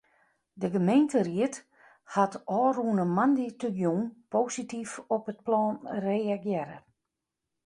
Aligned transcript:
De 0.61 0.67
gemeenteried 0.75 1.55
hat 2.15 2.33
ôfrûne 2.59 3.05
moandeitejûn 3.15 4.01
posityf 4.31 4.91
op 5.15 5.23
it 5.31 5.39
plan 5.47 5.75
reagearre. 6.05 6.77